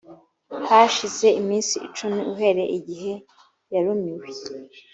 [0.67, 3.13] hashize iminsi icumi uhereye igihe
[3.73, 4.27] yarumiwe